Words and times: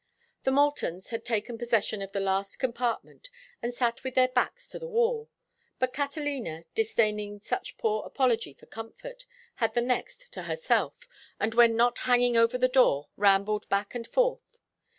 The 0.45 0.49
Moultons 0.51 1.09
had 1.09 1.23
taken 1.23 1.59
possession 1.59 2.01
of 2.01 2.11
the 2.11 2.19
last 2.19 2.55
compartment 2.57 3.29
and 3.61 3.71
sat 3.71 4.03
with 4.03 4.15
their 4.15 4.29
backs 4.29 4.67
to 4.69 4.79
the 4.79 4.87
wall, 4.87 5.29
but 5.77 5.93
Catalina, 5.93 6.65
disdaining 6.73 7.39
such 7.39 7.77
poor 7.77 8.03
apology 8.03 8.55
for 8.55 8.65
comfort, 8.65 9.27
had 9.57 9.75
the 9.75 9.81
next 9.81 10.33
to 10.33 10.41
herself, 10.41 11.07
and 11.39 11.53
when 11.53 11.75
not 11.75 11.99
hanging 11.99 12.35
over 12.35 12.57
the 12.57 12.67
door 12.67 13.09
rambled 13.15 13.69
back 13.69 13.93
and 13.93 14.07
forth. 14.07 14.57